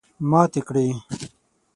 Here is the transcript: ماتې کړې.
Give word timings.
ماتې 0.29 0.61
کړې. 0.67 0.87